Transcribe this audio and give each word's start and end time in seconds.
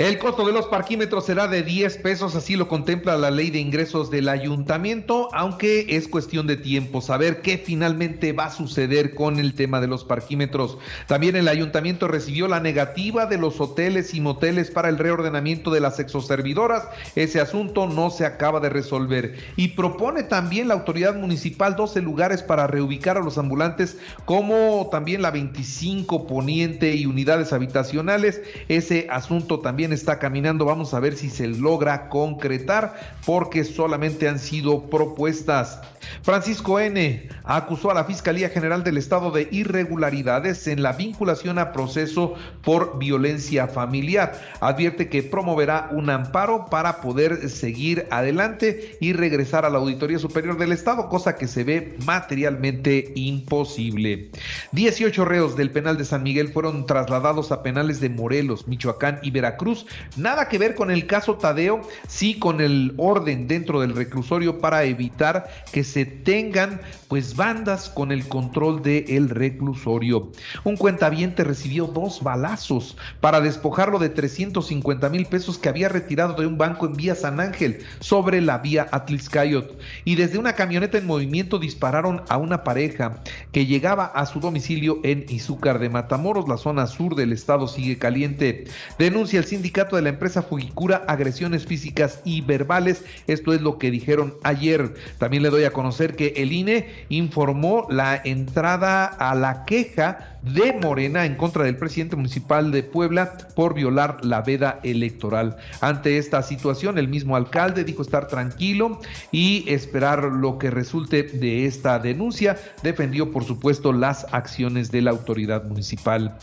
El 0.00 0.16
costo 0.16 0.46
de 0.46 0.54
los 0.54 0.66
parquímetros 0.66 1.26
será 1.26 1.46
de 1.46 1.62
10 1.62 1.98
pesos, 1.98 2.34
así 2.34 2.56
lo 2.56 2.68
contempla 2.68 3.18
la 3.18 3.30
ley 3.30 3.50
de 3.50 3.58
ingresos 3.58 4.10
del 4.10 4.30
ayuntamiento, 4.30 5.28
aunque 5.34 5.84
es 5.90 6.08
cuestión 6.08 6.46
de 6.46 6.56
tiempo 6.56 7.02
saber 7.02 7.42
qué 7.42 7.58
finalmente 7.58 8.32
va 8.32 8.46
a 8.46 8.50
suceder 8.50 9.14
con 9.14 9.38
el 9.38 9.52
tema 9.52 9.78
de 9.78 9.88
los 9.88 10.04
parquímetros. 10.04 10.78
También 11.06 11.36
el 11.36 11.48
ayuntamiento 11.48 12.08
recibió 12.08 12.48
la 12.48 12.60
negativa 12.60 13.26
de 13.26 13.36
los 13.36 13.60
hoteles 13.60 14.14
y 14.14 14.22
moteles 14.22 14.70
para 14.70 14.88
el 14.88 14.96
reordenamiento 14.96 15.70
de 15.70 15.80
las 15.80 15.98
exoservidoras. 15.98 16.88
Ese 17.14 17.38
asunto 17.38 17.86
no 17.86 18.08
se 18.08 18.24
acaba 18.24 18.58
de 18.60 18.70
resolver. 18.70 19.36
Y 19.56 19.68
propone 19.68 20.22
también 20.22 20.68
la 20.68 20.74
autoridad 20.74 21.14
municipal 21.14 21.76
12 21.76 22.00
lugares 22.00 22.42
para 22.42 22.66
reubicar 22.66 23.18
a 23.18 23.20
los 23.20 23.36
ambulantes, 23.36 23.98
como 24.24 24.88
también 24.90 25.20
la 25.20 25.30
25 25.30 26.26
poniente 26.26 26.94
y 26.94 27.04
unidades 27.04 27.52
habitacionales. 27.52 28.40
Ese 28.68 29.06
asunto 29.10 29.60
también 29.60 29.89
está 29.92 30.18
caminando. 30.18 30.64
Vamos 30.64 30.94
a 30.94 31.00
ver 31.00 31.16
si 31.16 31.30
se 31.30 31.48
logra 31.48 32.08
concretar 32.08 32.94
porque 33.26 33.64
solamente 33.64 34.28
han 34.28 34.38
sido 34.38 34.88
propuestas. 34.90 35.80
Francisco 36.22 36.80
N. 36.80 37.28
acusó 37.44 37.90
a 37.90 37.94
la 37.94 38.04
Fiscalía 38.04 38.48
General 38.48 38.82
del 38.84 38.96
Estado 38.96 39.30
de 39.30 39.48
irregularidades 39.50 40.66
en 40.66 40.82
la 40.82 40.92
vinculación 40.92 41.58
a 41.58 41.72
proceso 41.72 42.34
por 42.62 42.98
violencia 42.98 43.68
familiar. 43.68 44.40
Advierte 44.60 45.08
que 45.08 45.22
promoverá 45.22 45.88
un 45.92 46.10
amparo 46.10 46.66
para 46.70 47.00
poder 47.00 47.48
seguir 47.48 48.06
adelante 48.10 48.96
y 49.00 49.12
regresar 49.12 49.64
a 49.64 49.70
la 49.70 49.78
Auditoría 49.78 50.18
Superior 50.18 50.58
del 50.58 50.72
Estado, 50.72 51.08
cosa 51.08 51.36
que 51.36 51.46
se 51.46 51.64
ve 51.64 51.96
materialmente 52.04 53.12
imposible. 53.14 54.30
18 54.72 55.24
reos 55.24 55.56
del 55.56 55.70
penal 55.70 55.96
de 55.96 56.04
San 56.04 56.22
Miguel 56.22 56.48
fueron 56.48 56.86
trasladados 56.86 57.52
a 57.52 57.62
penales 57.62 58.00
de 58.00 58.08
Morelos, 58.08 58.68
Michoacán 58.68 59.20
y 59.22 59.30
Veracruz. 59.30 59.79
Nada 60.16 60.48
que 60.48 60.58
ver 60.58 60.74
con 60.74 60.90
el 60.90 61.06
caso 61.06 61.36
Tadeo, 61.36 61.80
sí 62.08 62.38
con 62.38 62.60
el 62.60 62.94
orden 62.96 63.46
dentro 63.46 63.80
del 63.80 63.94
reclusorio 63.94 64.58
para 64.58 64.84
evitar 64.84 65.48
que 65.72 65.84
se 65.84 66.04
tengan 66.04 66.80
pues 67.08 67.36
bandas 67.36 67.88
con 67.88 68.12
el 68.12 68.28
control 68.28 68.82
del 68.82 69.04
el 69.08 69.28
reclusorio. 69.28 70.30
Un 70.64 70.76
cuentaviente 70.76 71.44
recibió 71.44 71.86
dos 71.86 72.22
balazos 72.22 72.96
para 73.20 73.40
despojarlo 73.40 73.98
de 73.98 74.08
350 74.08 75.08
mil 75.08 75.26
pesos 75.26 75.58
que 75.58 75.68
había 75.68 75.88
retirado 75.88 76.34
de 76.34 76.46
un 76.46 76.58
banco 76.58 76.86
en 76.86 76.94
vía 76.94 77.14
San 77.14 77.40
Ángel 77.40 77.84
sobre 78.00 78.40
la 78.40 78.58
vía 78.58 78.86
Atliscayot. 78.92 79.78
Y 80.04 80.14
desde 80.14 80.38
una 80.38 80.54
camioneta 80.54 80.98
en 80.98 81.06
movimiento 81.06 81.58
dispararon 81.58 82.22
a 82.28 82.36
una 82.36 82.64
pareja 82.64 83.22
que 83.52 83.66
llegaba 83.66 84.06
a 84.06 84.26
su 84.26 84.40
domicilio 84.40 85.00
en 85.02 85.26
Izúcar 85.28 85.78
de 85.78 85.88
Matamoros, 85.88 86.48
la 86.48 86.56
zona 86.56 86.86
sur 86.86 87.14
del 87.14 87.32
estado 87.32 87.68
sigue 87.68 87.98
caliente. 87.98 88.64
Denuncia 88.98 89.38
el 89.38 89.46
sindicato 89.60 89.96
de 89.96 90.02
la 90.02 90.08
empresa 90.08 90.40
Fugicura 90.40 91.04
agresiones 91.06 91.66
físicas 91.66 92.22
y 92.24 92.40
verbales. 92.40 93.04
Esto 93.26 93.52
es 93.52 93.60
lo 93.60 93.76
que 93.76 93.90
dijeron 93.90 94.36
ayer. 94.42 94.94
También 95.18 95.42
le 95.42 95.50
doy 95.50 95.64
a 95.64 95.72
conocer 95.74 96.16
que 96.16 96.32
el 96.38 96.50
INE 96.52 96.88
informó 97.10 97.86
la 97.90 98.18
entrada 98.24 99.04
a 99.04 99.34
la 99.34 99.66
queja 99.66 100.38
de 100.42 100.72
Morena 100.72 101.26
en 101.26 101.36
contra 101.36 101.64
del 101.64 101.76
presidente 101.76 102.16
municipal 102.16 102.72
de 102.72 102.82
Puebla 102.82 103.36
por 103.54 103.74
violar 103.74 104.24
la 104.24 104.40
veda 104.42 104.80
electoral. 104.82 105.56
Ante 105.80 106.18
esta 106.18 106.42
situación, 106.42 106.98
el 106.98 107.08
mismo 107.08 107.36
alcalde 107.36 107.84
dijo 107.84 108.02
estar 108.02 108.28
tranquilo 108.28 109.00
y 109.30 109.64
esperar 109.68 110.24
lo 110.24 110.58
que 110.58 110.70
resulte 110.70 111.22
de 111.22 111.66
esta 111.66 111.98
denuncia. 111.98 112.56
Defendió, 112.82 113.30
por 113.30 113.44
supuesto, 113.44 113.92
las 113.92 114.26
acciones 114.32 114.90
de 114.90 115.02
la 115.02 115.10
autoridad 115.10 115.64
municipal. 115.64 116.38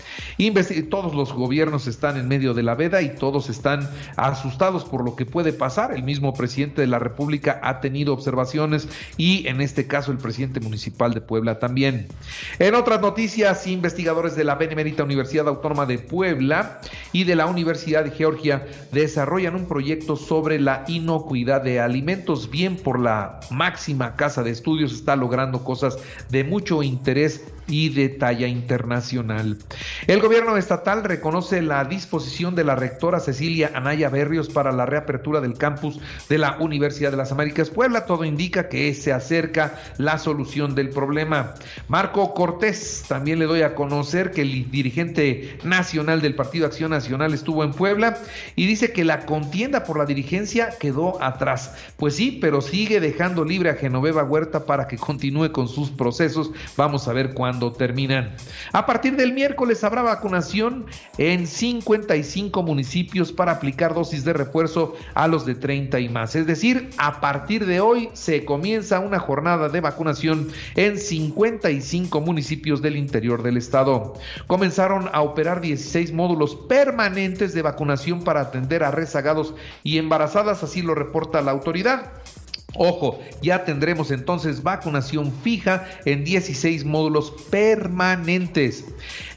todos 0.89 1.15
los 1.15 1.33
gobiernos 1.33 1.87
están 1.87 2.17
en 2.17 2.27
medio 2.27 2.53
de 2.53 2.63
la 2.63 2.75
veda 2.75 3.01
y 3.01 3.15
todos 3.15 3.49
están 3.49 3.89
asustados 4.15 4.85
por 4.85 5.03
lo 5.03 5.15
que 5.15 5.25
puede 5.25 5.53
pasar. 5.53 5.93
El 5.93 6.03
mismo 6.03 6.33
presidente 6.33 6.81
de 6.81 6.87
la 6.87 6.99
República 6.99 7.59
ha 7.63 7.79
tenido 7.81 8.13
observaciones 8.13 8.87
y 9.17 9.47
en 9.47 9.61
este 9.61 9.87
caso 9.87 10.11
el 10.11 10.17
presidente 10.17 10.59
municipal 10.59 11.13
de 11.13 11.21
Puebla 11.21 11.59
también. 11.59 12.07
En 12.59 12.75
otras 12.75 13.01
noticias, 13.01 13.61
investigadores 13.87 14.35
de 14.35 14.43
la 14.43 14.55
Benemérita 14.55 15.05
Universidad 15.05 15.47
Autónoma 15.47 15.85
de 15.85 15.97
Puebla 15.97 16.81
y 17.13 17.23
de 17.23 17.37
la 17.37 17.45
Universidad 17.45 18.03
de 18.03 18.11
Georgia 18.11 18.67
desarrollan 18.91 19.55
un 19.55 19.65
proyecto 19.65 20.17
sobre 20.17 20.59
la 20.59 20.83
inocuidad 20.89 21.61
de 21.61 21.79
alimentos. 21.79 22.51
Bien 22.51 22.75
por 22.75 22.99
la 22.99 23.39
máxima 23.49 24.17
casa 24.17 24.43
de 24.43 24.51
estudios 24.51 24.91
está 24.91 25.15
logrando 25.15 25.63
cosas 25.63 25.99
de 26.29 26.43
mucho 26.43 26.83
interés 26.83 27.45
y 27.67 27.89
de 27.89 28.09
talla 28.09 28.47
internacional. 28.47 29.57
El 30.07 30.21
gobierno 30.21 30.57
estatal 30.57 31.03
reconoce 31.03 31.61
la 31.61 31.83
disposición 31.83 32.55
de 32.55 32.63
la 32.63 32.75
rectora 32.75 33.19
Cecilia 33.19 33.71
Anaya 33.73 34.09
Berrios 34.09 34.49
para 34.49 34.71
la 34.71 34.85
reapertura 34.85 35.41
del 35.41 35.57
campus 35.57 35.99
de 36.29 36.37
la 36.37 36.57
Universidad 36.59 37.11
de 37.11 37.17
las 37.17 37.31
Américas 37.31 37.69
Puebla. 37.69 38.05
Todo 38.05 38.23
indica 38.23 38.69
que 38.69 38.93
se 38.93 39.11
acerca 39.11 39.75
la 39.97 40.17
solución 40.17 40.75
del 40.75 40.89
problema. 40.89 41.55
Marco 41.87 42.33
Cortés, 42.33 43.03
también 43.07 43.39
le 43.39 43.45
doy 43.45 43.61
a 43.61 43.75
conocer 43.77 44.31
que 44.31 44.41
el 44.41 44.71
dirigente 44.71 45.59
nacional 45.63 46.19
del 46.19 46.33
Partido 46.33 46.65
Acción 46.65 46.89
Nacional 46.89 47.35
estuvo 47.35 47.63
en 47.63 47.73
Puebla 47.73 48.17
y 48.55 48.65
dice 48.65 48.91
que 48.91 49.05
la 49.05 49.27
contienda 49.27 49.83
por 49.83 49.99
la 49.99 50.05
dirigencia 50.07 50.69
quedó 50.79 51.21
atrás. 51.21 51.75
Pues 51.95 52.15
sí, 52.15 52.39
pero 52.41 52.61
sigue 52.61 52.99
dejando 52.99 53.45
libre 53.45 53.69
a 53.69 53.75
Genoveva 53.75 54.23
Huerta 54.23 54.65
para 54.65 54.87
que 54.87 54.97
continúe 54.97 55.51
con 55.51 55.67
sus 55.67 55.91
procesos. 55.91 56.49
Vamos 56.75 57.07
a 57.07 57.13
ver 57.13 57.35
cuándo 57.35 57.71
terminan. 57.71 58.35
A 58.73 58.87
partir 58.87 59.15
del 59.15 59.31
miércoles 59.31 59.83
habrá 59.83 60.01
vacunación 60.01 60.87
en 61.19 61.45
55 61.45 62.63
municipios 62.63 63.31
para 63.31 63.51
aplicar 63.51 63.93
dosis 63.93 64.25
de 64.25 64.33
refuerzo 64.33 64.95
a 65.13 65.27
los 65.27 65.45
de 65.45 65.53
30 65.53 65.99
y 65.99 66.09
más. 66.09 66.35
Es 66.35 66.47
decir, 66.47 66.89
a 66.97 67.21
partir 67.21 67.67
de 67.67 67.79
hoy 67.79 68.09
se 68.13 68.43
comienza 68.43 68.99
una 69.01 69.19
jornada 69.19 69.69
de 69.69 69.81
vacunación 69.81 70.47
en 70.73 70.97
55 70.97 72.21
municipios 72.21 72.81
del 72.81 72.97
interior 72.97 73.43
del 73.43 73.57
estado. 73.57 73.66
Comenzaron 74.47 75.09
a 75.11 75.21
operar 75.21 75.61
16 75.61 76.13
módulos 76.13 76.55
permanentes 76.55 77.53
de 77.53 77.61
vacunación 77.61 78.23
para 78.23 78.41
atender 78.41 78.83
a 78.83 78.91
rezagados 78.91 79.53
y 79.83 79.97
embarazadas, 79.97 80.63
así 80.63 80.81
lo 80.81 80.95
reporta 80.95 81.41
la 81.41 81.51
autoridad. 81.51 82.11
Ojo, 82.77 83.19
ya 83.41 83.65
tendremos 83.65 84.11
entonces 84.11 84.63
vacunación 84.63 85.33
fija 85.43 85.87
en 86.05 86.23
16 86.23 86.85
módulos 86.85 87.33
permanentes. 87.49 88.85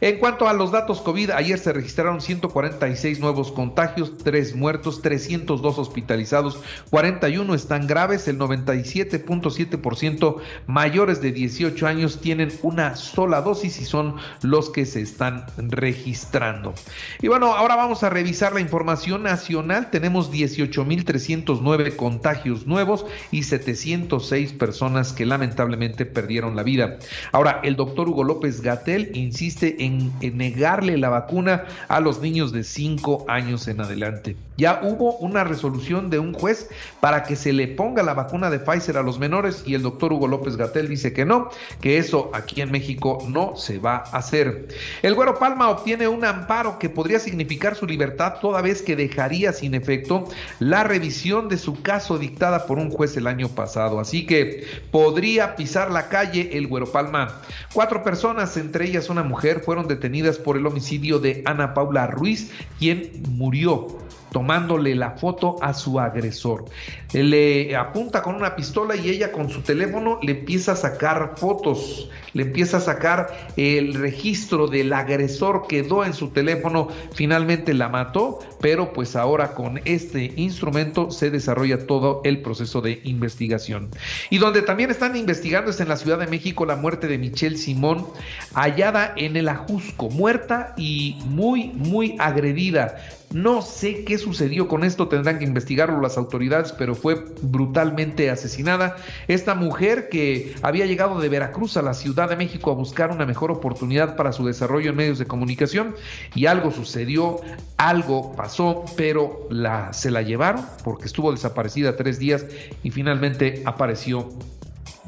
En 0.00 0.18
cuanto 0.18 0.48
a 0.48 0.52
los 0.52 0.72
datos 0.72 1.00
COVID, 1.00 1.30
ayer 1.30 1.58
se 1.58 1.72
registraron 1.72 2.20
146 2.20 3.20
nuevos 3.20 3.52
contagios, 3.52 4.16
3 4.18 4.56
muertos, 4.56 5.02
302 5.02 5.78
hospitalizados, 5.78 6.58
41 6.90 7.54
están 7.54 7.86
graves, 7.86 8.26
el 8.28 8.38
97.7% 8.38 10.36
mayores 10.66 11.20
de 11.20 11.32
18 11.32 11.86
años 11.86 12.20
tienen 12.20 12.50
una 12.62 12.96
sola 12.96 13.42
dosis 13.42 13.80
y 13.80 13.84
son 13.84 14.16
los 14.42 14.70
que 14.70 14.86
se 14.86 15.02
están 15.02 15.46
registrando. 15.56 16.74
Y 17.20 17.28
bueno, 17.28 17.54
ahora 17.54 17.76
vamos 17.76 18.02
a 18.02 18.10
revisar 18.10 18.52
la 18.52 18.60
información 18.60 19.22
nacional. 19.22 19.90
Tenemos 19.90 20.32
18.309 20.32 21.96
contagios 21.96 22.66
nuevos 22.66 23.06
y 23.30 23.42
706 23.42 24.52
personas 24.52 25.12
que 25.12 25.26
lamentablemente 25.26 26.06
perdieron 26.06 26.56
la 26.56 26.62
vida. 26.62 26.98
Ahora, 27.32 27.60
el 27.62 27.76
doctor 27.76 28.08
Hugo 28.08 28.24
López 28.24 28.60
Gatel 28.60 29.10
insiste 29.14 29.76
en, 29.84 30.12
negarle 30.36 30.96
la 30.98 31.08
vacuna 31.08 31.64
a 31.88 32.00
los 32.00 32.20
niños 32.20 32.52
de 32.52 32.64
5 32.64 33.26
años 33.28 33.68
en 33.68 33.80
adelante. 33.80 34.36
Ya 34.56 34.80
hubo 34.82 35.16
una 35.16 35.42
resolución 35.44 36.10
de 36.10 36.18
un 36.18 36.34
juez 36.34 36.68
para 37.00 37.22
que 37.22 37.34
se 37.34 37.52
le 37.52 37.68
ponga 37.68 38.02
la 38.02 38.12
vacuna 38.12 38.50
de 38.50 38.58
Pfizer 38.58 38.98
a 38.98 39.02
los 39.02 39.18
menores 39.18 39.62
y 39.66 39.74
el 39.74 39.82
doctor 39.82 40.12
Hugo 40.12 40.28
López 40.28 40.56
Gatel 40.56 40.88
dice 40.88 41.14
que 41.14 41.24
no, 41.24 41.48
que 41.80 41.96
eso 41.96 42.30
aquí 42.34 42.60
en 42.60 42.70
México 42.70 43.24
no 43.28 43.56
se 43.56 43.78
va 43.78 43.96
a 44.12 44.18
hacer. 44.18 44.68
El 45.02 45.14
Güero 45.14 45.38
Palma 45.38 45.70
obtiene 45.70 46.08
un 46.08 46.24
amparo 46.24 46.78
que 46.78 46.90
podría 46.90 47.18
significar 47.18 47.74
su 47.74 47.86
libertad 47.86 48.34
toda 48.40 48.60
vez 48.60 48.82
que 48.82 48.96
dejaría 48.96 49.52
sin 49.52 49.74
efecto 49.74 50.24
la 50.58 50.84
revisión 50.84 51.48
de 51.48 51.56
su 51.56 51.80
caso 51.80 52.18
dictada 52.18 52.66
por 52.66 52.78
un 52.78 52.90
juez 52.90 53.16
el 53.20 53.28
año 53.28 53.48
pasado. 53.48 54.00
Así 54.00 54.26
que 54.26 54.64
podría 54.90 55.54
pisar 55.54 55.90
la 55.90 56.08
calle 56.08 56.50
el 56.58 56.66
Güero 56.66 56.90
Palma. 56.90 57.40
Cuatro 57.72 58.02
personas, 58.02 58.56
entre 58.56 58.86
ellas 58.86 59.08
una 59.08 59.22
mujer, 59.22 59.60
fueron 59.60 59.86
detenidas 59.86 60.38
por 60.38 60.56
el 60.56 60.66
homicidio 60.66 61.18
de 61.18 61.42
Ana 61.46 61.74
Paula 61.74 62.06
Ruiz, 62.08 62.50
quien 62.78 63.22
murió 63.30 63.86
tomándole 64.32 64.94
la 64.94 65.12
foto 65.12 65.56
a 65.60 65.74
su 65.74 65.98
agresor. 65.98 66.64
Le 67.12 67.74
apunta 67.76 68.22
con 68.22 68.34
una 68.34 68.56
pistola 68.56 68.96
y 68.96 69.08
ella 69.08 69.32
con 69.32 69.50
su 69.50 69.62
teléfono 69.62 70.18
le 70.22 70.32
empieza 70.32 70.72
a 70.72 70.76
sacar 70.76 71.34
fotos, 71.36 72.08
le 72.32 72.44
empieza 72.44 72.76
a 72.76 72.80
sacar 72.80 73.50
el 73.56 73.94
registro 73.94 74.68
del 74.68 74.92
agresor, 74.92 75.66
quedó 75.68 76.04
en 76.04 76.14
su 76.14 76.28
teléfono, 76.28 76.88
finalmente 77.12 77.74
la 77.74 77.88
mató, 77.88 78.38
pero 78.60 78.92
pues 78.92 79.16
ahora 79.16 79.54
con 79.54 79.80
este 79.84 80.32
instrumento 80.36 81.10
se 81.10 81.30
desarrolla 81.30 81.86
todo 81.86 82.20
el 82.24 82.42
proceso 82.42 82.80
de 82.80 83.00
investigación. 83.04 83.90
Y 84.30 84.38
donde 84.38 84.62
también 84.62 84.90
están 84.90 85.16
investigando 85.16 85.70
es 85.70 85.80
en 85.80 85.88
la 85.88 85.96
Ciudad 85.96 86.18
de 86.18 86.26
México 86.26 86.64
la 86.64 86.76
muerte 86.76 87.08
de 87.08 87.18
Michelle 87.18 87.56
Simón, 87.56 88.06
hallada 88.54 89.12
en 89.16 89.36
el 89.36 89.48
Ajusco, 89.48 90.08
muerta 90.10 90.74
y 90.76 91.16
muy, 91.26 91.68
muy 91.74 92.16
agredida. 92.18 92.96
No 93.32 93.62
sé 93.62 94.04
qué 94.04 94.18
sucedió 94.18 94.66
con 94.66 94.82
esto, 94.82 95.06
tendrán 95.06 95.38
que 95.38 95.44
investigarlo 95.44 96.00
las 96.00 96.18
autoridades, 96.18 96.72
pero 96.72 96.96
fue 96.96 97.26
brutalmente 97.42 98.28
asesinada. 98.28 98.96
Esta 99.28 99.54
mujer 99.54 100.08
que 100.08 100.56
había 100.62 100.86
llegado 100.86 101.20
de 101.20 101.28
Veracruz 101.28 101.76
a 101.76 101.82
la 101.82 101.94
Ciudad 101.94 102.28
de 102.28 102.34
México 102.34 102.72
a 102.72 102.74
buscar 102.74 103.12
una 103.12 103.26
mejor 103.26 103.52
oportunidad 103.52 104.16
para 104.16 104.32
su 104.32 104.44
desarrollo 104.44 104.90
en 104.90 104.96
medios 104.96 105.20
de 105.20 105.26
comunicación 105.26 105.94
y 106.34 106.46
algo 106.46 106.72
sucedió, 106.72 107.40
algo 107.76 108.34
pasó, 108.34 108.84
pero 108.96 109.46
la, 109.48 109.92
se 109.92 110.10
la 110.10 110.22
llevaron 110.22 110.66
porque 110.82 111.04
estuvo 111.04 111.30
desaparecida 111.30 111.94
tres 111.94 112.18
días 112.18 112.46
y 112.82 112.90
finalmente 112.90 113.62
apareció 113.64 114.28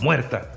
muerta. 0.03 0.53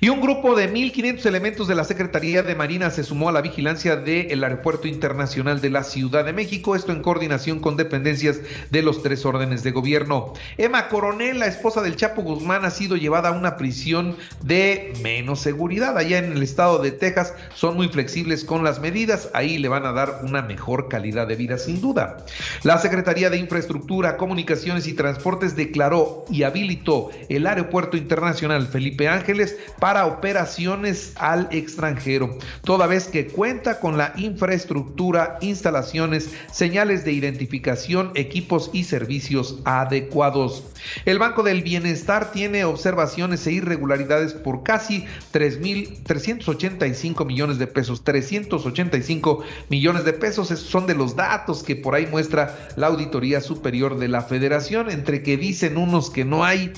Y 0.00 0.08
un 0.08 0.20
grupo 0.20 0.54
de 0.54 0.72
1.500 0.72 1.26
elementos 1.26 1.68
de 1.68 1.74
la 1.74 1.84
Secretaría 1.84 2.42
de 2.42 2.54
Marina 2.54 2.90
se 2.90 3.04
sumó 3.04 3.28
a 3.28 3.32
la 3.32 3.40
vigilancia 3.40 3.96
del 3.96 4.42
Aeropuerto 4.44 4.88
Internacional 4.88 5.60
de 5.60 5.70
la 5.70 5.84
Ciudad 5.84 6.24
de 6.24 6.32
México, 6.32 6.76
esto 6.76 6.92
en 6.92 7.02
coordinación 7.02 7.60
con 7.60 7.76
dependencias 7.76 8.40
de 8.70 8.82
los 8.82 9.02
tres 9.02 9.24
órdenes 9.24 9.62
de 9.62 9.72
gobierno. 9.72 10.32
Emma 10.58 10.88
Coronel, 10.88 11.38
la 11.38 11.46
esposa 11.46 11.82
del 11.82 11.96
Chapo 11.96 12.22
Guzmán, 12.22 12.64
ha 12.64 12.70
sido 12.70 12.96
llevada 12.96 13.30
a 13.30 13.32
una 13.32 13.56
prisión 13.56 14.16
de 14.42 14.92
menos 15.02 15.40
seguridad. 15.40 15.96
Allá 15.96 16.18
en 16.18 16.32
el 16.32 16.42
estado 16.42 16.78
de 16.78 16.92
Texas 16.92 17.34
son 17.54 17.76
muy 17.76 17.88
flexibles 17.88 18.44
con 18.44 18.64
las 18.64 18.80
medidas, 18.80 19.30
ahí 19.34 19.58
le 19.58 19.68
van 19.68 19.86
a 19.86 19.92
dar 19.92 20.20
una 20.22 20.42
mejor 20.42 20.88
calidad 20.88 21.26
de 21.26 21.36
vida 21.36 21.58
sin 21.58 21.80
duda. 21.80 22.18
La 22.62 22.78
Secretaría 22.78 23.30
de 23.30 23.38
Infraestructura, 23.38 24.16
Comunicaciones 24.16 24.86
y 24.86 24.94
Transportes 24.94 25.56
declaró 25.56 26.24
y 26.30 26.42
habilitó 26.42 27.10
el 27.28 27.46
Aeropuerto 27.46 27.96
Internacional 27.96 28.66
Felipe 28.66 28.89
Ángeles 29.08 29.56
para 29.78 30.06
operaciones 30.06 31.12
al 31.16 31.48
extranjero, 31.50 32.38
toda 32.64 32.86
vez 32.86 33.06
que 33.06 33.26
cuenta 33.26 33.80
con 33.80 33.96
la 33.96 34.12
infraestructura, 34.16 35.38
instalaciones, 35.40 36.30
señales 36.52 37.04
de 37.04 37.12
identificación, 37.12 38.12
equipos 38.14 38.70
y 38.72 38.84
servicios 38.84 39.58
adecuados. 39.64 40.64
El 41.04 41.18
Banco 41.18 41.42
del 41.42 41.62
Bienestar 41.62 42.32
tiene 42.32 42.64
observaciones 42.64 43.46
e 43.46 43.52
irregularidades 43.52 44.34
por 44.34 44.62
casi 44.62 45.04
3.385 45.32 47.26
millones 47.26 47.58
de 47.58 47.66
pesos. 47.66 48.04
385 48.04 49.44
millones 49.68 50.04
de 50.04 50.12
pesos 50.12 50.48
son 50.48 50.86
de 50.86 50.94
los 50.94 51.16
datos 51.16 51.62
que 51.62 51.76
por 51.76 51.94
ahí 51.94 52.06
muestra 52.06 52.68
la 52.76 52.88
Auditoría 52.88 53.40
Superior 53.40 53.98
de 53.98 54.08
la 54.08 54.22
Federación, 54.22 54.90
entre 54.90 55.22
que 55.22 55.36
dicen 55.36 55.76
unos 55.76 56.10
que 56.10 56.24
no 56.24 56.44
hay 56.44 56.72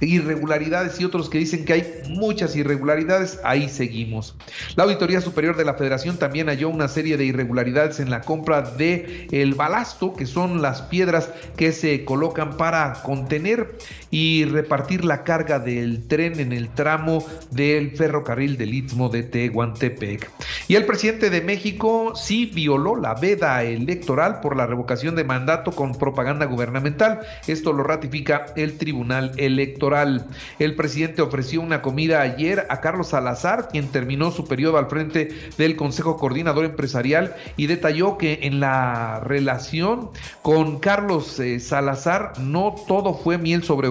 irregularidades 0.00 1.00
y 1.00 1.04
otros 1.04 1.28
que 1.28 1.38
dicen 1.38 1.64
que 1.64 1.72
hay 1.72 2.02
muchas 2.08 2.56
irregularidades, 2.56 3.40
ahí 3.44 3.68
seguimos. 3.68 4.34
La 4.76 4.84
Auditoría 4.84 5.20
Superior 5.20 5.56
de 5.56 5.64
la 5.64 5.74
Federación 5.74 6.16
también 6.16 6.48
halló 6.48 6.68
una 6.68 6.88
serie 6.88 7.16
de 7.16 7.24
irregularidades 7.24 8.00
en 8.00 8.10
la 8.10 8.20
compra 8.20 8.62
de 8.62 9.28
el 9.30 9.54
balasto, 9.54 10.14
que 10.14 10.26
son 10.26 10.62
las 10.62 10.82
piedras 10.82 11.30
que 11.56 11.72
se 11.72 12.04
colocan 12.04 12.56
para 12.56 12.94
contener 13.02 13.78
y 14.14 14.44
repartir 14.44 15.04
la 15.04 15.24
carga 15.24 15.58
del 15.58 16.06
tren 16.06 16.38
en 16.38 16.52
el 16.52 16.68
tramo 16.68 17.26
del 17.50 17.96
ferrocarril 17.96 18.56
del 18.56 18.72
Istmo 18.72 19.08
de 19.08 19.24
Tehuantepec. 19.24 20.30
Y 20.68 20.76
el 20.76 20.86
presidente 20.86 21.30
de 21.30 21.40
México 21.40 22.12
sí 22.14 22.46
violó 22.46 22.94
la 22.94 23.14
veda 23.14 23.64
electoral 23.64 24.38
por 24.38 24.56
la 24.56 24.68
revocación 24.68 25.16
de 25.16 25.24
mandato 25.24 25.72
con 25.72 25.98
propaganda 25.98 26.46
gubernamental. 26.46 27.22
Esto 27.48 27.72
lo 27.72 27.82
ratifica 27.82 28.46
el 28.54 28.78
Tribunal 28.78 29.32
Electoral 29.36 30.28
el 30.58 30.76
presidente 30.76 31.22
ofreció 31.22 31.60
una 31.60 31.82
comida 31.82 32.20
ayer 32.20 32.66
a 32.68 32.80
Carlos 32.80 33.08
Salazar, 33.08 33.68
quien 33.68 33.88
terminó 33.88 34.30
su 34.30 34.46
periodo 34.46 34.78
al 34.78 34.86
frente 34.86 35.28
del 35.58 35.76
Consejo 35.76 36.16
Coordinador 36.16 36.64
Empresarial 36.64 37.34
y 37.56 37.66
detalló 37.66 38.18
que 38.18 38.40
en 38.42 38.60
la 38.60 39.20
relación 39.20 40.10
con 40.42 40.78
Carlos 40.78 41.38
eh, 41.40 41.60
Salazar 41.60 42.32
no 42.38 42.74
todo 42.86 43.14
fue 43.14 43.38
miel 43.38 43.62
sobre 43.64 43.88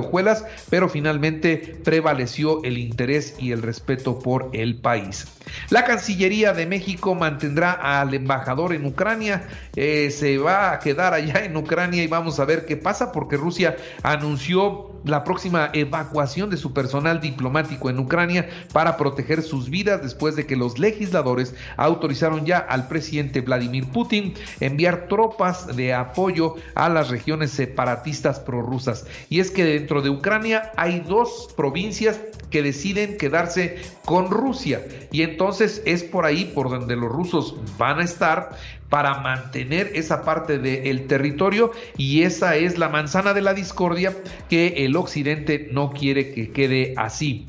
pero 0.69 0.87
finalmente 0.87 1.57
prevaleció 1.83 2.63
el 2.63 2.77
interés 2.77 3.35
y 3.39 3.51
el 3.51 3.61
respeto 3.61 4.19
por 4.19 4.49
el 4.53 4.75
país. 4.75 5.27
La 5.69 5.85
Cancillería 5.85 6.53
de 6.53 6.65
México 6.65 7.15
mantendrá 7.15 7.71
al 7.71 8.13
embajador 8.13 8.73
en 8.73 8.85
Ucrania, 8.85 9.47
eh, 9.75 10.11
se 10.11 10.37
va 10.37 10.71
a 10.71 10.79
quedar 10.79 11.13
allá 11.13 11.43
en 11.45 11.55
Ucrania 11.57 12.03
y 12.03 12.07
vamos 12.07 12.39
a 12.39 12.45
ver 12.45 12.65
qué 12.65 12.77
pasa 12.77 13.11
porque 13.11 13.37
Rusia 13.37 13.75
anunció 14.03 14.93
la 15.03 15.23
próxima 15.23 15.69
evacuación 15.73 16.49
de 16.49 16.57
su 16.57 16.73
personal 16.73 17.19
diplomático 17.19 17.89
en 17.89 17.99
Ucrania 17.99 18.49
para 18.71 18.97
proteger 18.97 19.41
sus 19.41 19.69
vidas 19.69 20.01
después 20.01 20.35
de 20.35 20.45
que 20.45 20.55
los 20.55 20.79
legisladores 20.79 21.55
autorizaron 21.77 22.45
ya 22.45 22.59
al 22.59 22.87
presidente 22.87 23.41
Vladimir 23.41 23.87
Putin 23.87 24.33
enviar 24.59 25.07
tropas 25.07 25.75
de 25.75 25.93
apoyo 25.93 26.55
a 26.75 26.89
las 26.89 27.09
regiones 27.09 27.51
separatistas 27.51 28.39
prorrusas. 28.39 29.05
Y 29.29 29.39
es 29.39 29.51
que 29.51 29.65
dentro 29.65 30.01
de 30.01 30.09
Ucrania 30.09 30.71
hay 30.77 31.01
dos 31.01 31.49
provincias 31.55 32.19
que 32.49 32.61
deciden 32.61 33.17
quedarse 33.17 33.81
con 34.05 34.29
Rusia. 34.29 34.85
Y 35.11 35.23
entonces 35.33 35.81
es 35.85 36.03
por 36.03 36.25
ahí 36.25 36.45
por 36.53 36.69
donde 36.69 36.95
los 36.95 37.11
rusos 37.11 37.55
van 37.77 37.99
a 37.99 38.03
estar 38.03 38.51
para 38.89 39.21
mantener 39.21 39.91
esa 39.95 40.23
parte 40.23 40.59
del 40.59 41.07
territorio 41.07 41.71
y 41.97 42.21
esa 42.21 42.55
es 42.55 42.77
la 42.77 42.89
manzana 42.89 43.33
de 43.33 43.41
la 43.41 43.55
discordia 43.55 44.15
que 44.49 44.85
el 44.85 44.95
occidente 44.95 45.69
no 45.71 45.91
quiere 45.91 46.31
que 46.33 46.51
quede 46.51 46.93
así. 46.97 47.47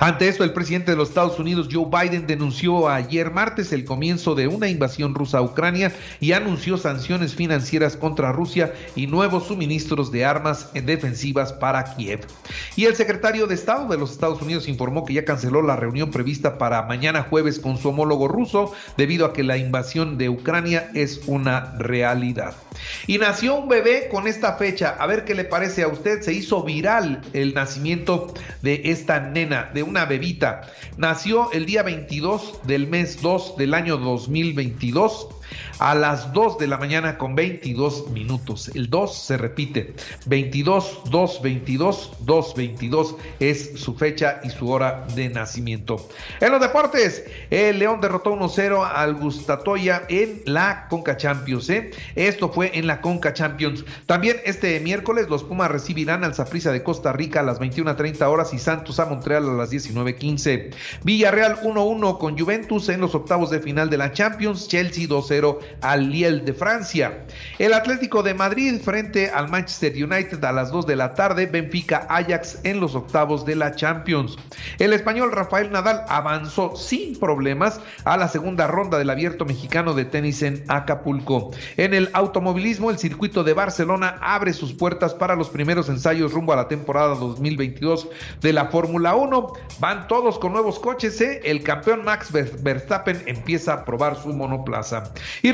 Ante 0.00 0.28
esto, 0.28 0.44
el 0.44 0.54
presidente 0.54 0.92
de 0.92 0.96
los 0.96 1.10
Estados 1.10 1.38
Unidos, 1.38 1.68
Joe 1.70 1.84
Biden, 1.84 2.26
denunció 2.26 2.88
ayer 2.88 3.30
martes 3.30 3.70
el 3.70 3.84
comienzo 3.84 4.34
de 4.34 4.48
una 4.48 4.66
invasión 4.66 5.14
rusa 5.14 5.36
a 5.36 5.42
Ucrania 5.42 5.92
y 6.20 6.32
anunció 6.32 6.78
sanciones 6.78 7.34
financieras 7.34 7.98
contra 7.98 8.32
Rusia 8.32 8.72
y 8.96 9.08
nuevos 9.08 9.48
suministros 9.48 10.10
de 10.10 10.24
armas 10.24 10.70
defensivas 10.72 11.52
para 11.52 11.84
Kiev. 11.84 12.20
Y 12.76 12.86
el 12.86 12.96
secretario 12.96 13.46
de 13.46 13.54
Estado 13.54 13.88
de 13.88 13.98
los 13.98 14.12
Estados 14.12 14.40
Unidos 14.40 14.68
informó 14.68 15.04
que 15.04 15.12
ya 15.12 15.26
canceló 15.26 15.60
la 15.60 15.76
reunión 15.76 16.10
prevista 16.10 16.56
para 16.56 16.80
mañana 16.84 17.26
jueves 17.28 17.58
con 17.58 17.76
su 17.76 17.90
homólogo 17.90 18.26
ruso 18.26 18.72
debido 18.96 19.26
a 19.26 19.34
que 19.34 19.42
la 19.42 19.58
invasión 19.58 20.16
de 20.16 20.30
Ucrania 20.30 20.90
es 20.94 21.20
una 21.26 21.74
realidad. 21.76 22.54
Y 23.06 23.18
nació 23.18 23.56
un 23.56 23.68
bebé 23.68 24.08
con 24.10 24.26
esta 24.26 24.54
fecha. 24.54 24.96
A 24.98 25.06
ver 25.06 25.26
qué 25.26 25.34
le 25.34 25.44
parece 25.44 25.82
a 25.82 25.88
usted. 25.88 26.22
Se 26.22 26.32
hizo 26.32 26.62
viral 26.62 27.20
el 27.34 27.52
nacimiento 27.52 28.32
de 28.62 28.80
esta 28.84 29.20
nena 29.20 29.70
de 29.74 29.89
una 29.90 30.04
bebita. 30.04 30.62
Nació 30.96 31.50
el 31.52 31.66
día 31.66 31.82
22 31.82 32.60
del 32.64 32.86
mes 32.86 33.20
2 33.20 33.56
del 33.56 33.74
año 33.74 33.96
2022 33.98 35.26
a 35.80 35.94
las 35.94 36.32
2 36.32 36.58
de 36.58 36.66
la 36.66 36.76
mañana 36.76 37.16
con 37.16 37.34
22 37.34 38.10
minutos. 38.10 38.70
El 38.74 38.90
2 38.90 39.16
se 39.16 39.36
repite, 39.38 39.94
22, 40.26 41.02
2, 41.10 41.42
22, 41.42 42.12
2, 42.20 42.54
22 42.54 43.16
es 43.40 43.72
su 43.80 43.94
fecha 43.94 44.40
y 44.44 44.50
su 44.50 44.70
hora 44.70 45.06
de 45.14 45.30
nacimiento. 45.30 46.08
En 46.40 46.52
los 46.52 46.60
deportes, 46.60 47.24
el 47.48 47.78
León 47.78 48.00
derrotó 48.00 48.36
1-0 48.36 48.88
al 48.94 49.14
Gustatoya 49.14 50.02
en 50.08 50.42
la 50.44 50.86
Conca 50.88 51.16
Champions. 51.16 51.70
¿eh? 51.70 51.90
Esto 52.14 52.50
fue 52.50 52.78
en 52.78 52.86
la 52.86 53.00
Conca 53.00 53.32
Champions. 53.32 53.84
También 54.04 54.36
este 54.44 54.78
miércoles 54.80 55.28
los 55.30 55.44
Pumas 55.44 55.70
recibirán 55.70 56.24
al 56.24 56.34
Zaprisa 56.34 56.72
de 56.72 56.82
Costa 56.82 57.12
Rica 57.12 57.40
a 57.40 57.42
las 57.42 57.58
21.30 57.58 58.22
horas 58.26 58.52
y 58.52 58.58
Santos 58.58 59.00
a 59.00 59.06
Montreal 59.06 59.48
a 59.48 59.52
las 59.52 59.72
19.15. 59.72 60.74
Villarreal 61.04 61.60
1-1 61.62 62.18
con 62.18 62.38
Juventus 62.38 62.90
en 62.90 63.00
los 63.00 63.14
octavos 63.14 63.48
de 63.48 63.60
final 63.60 63.88
de 63.88 63.96
la 63.96 64.12
Champions. 64.12 64.68
Chelsea 64.68 65.08
2-0 65.08 65.69
al 65.80 66.10
Liel 66.10 66.44
de 66.44 66.52
Francia. 66.52 67.24
El 67.58 67.72
Atlético 67.72 68.22
de 68.22 68.34
Madrid 68.34 68.80
frente 68.82 69.30
al 69.30 69.48
Manchester 69.48 69.92
United 69.92 70.42
a 70.44 70.52
las 70.52 70.70
2 70.70 70.86
de 70.86 70.96
la 70.96 71.14
tarde. 71.14 71.46
Benfica 71.46 72.06
Ajax 72.08 72.60
en 72.64 72.80
los 72.80 72.94
octavos 72.94 73.44
de 73.44 73.56
la 73.56 73.74
Champions. 73.74 74.36
El 74.78 74.92
español 74.92 75.32
Rafael 75.32 75.70
Nadal 75.70 76.04
avanzó 76.08 76.76
sin 76.76 77.18
problemas 77.18 77.80
a 78.04 78.16
la 78.16 78.28
segunda 78.28 78.66
ronda 78.66 78.98
del 78.98 79.10
abierto 79.10 79.44
mexicano 79.44 79.94
de 79.94 80.04
tenis 80.04 80.42
en 80.42 80.64
Acapulco. 80.68 81.50
En 81.76 81.94
el 81.94 82.10
automovilismo, 82.12 82.90
el 82.90 82.98
circuito 82.98 83.44
de 83.44 83.54
Barcelona 83.54 84.18
abre 84.20 84.52
sus 84.52 84.72
puertas 84.72 85.14
para 85.14 85.36
los 85.36 85.50
primeros 85.50 85.88
ensayos 85.88 86.32
rumbo 86.32 86.52
a 86.52 86.56
la 86.56 86.68
temporada 86.68 87.14
2022 87.14 88.08
de 88.40 88.52
la 88.52 88.66
Fórmula 88.66 89.14
1. 89.14 89.52
Van 89.78 90.08
todos 90.08 90.38
con 90.38 90.52
nuevos 90.52 90.78
coches, 90.78 91.20
¿eh? 91.20 91.40
El 91.44 91.62
campeón 91.62 92.04
Max 92.04 92.30
Verstappen 92.32 93.22
empieza 93.26 93.72
a 93.72 93.84
probar 93.84 94.16
su 94.16 94.28
monoplaza. 94.28 95.12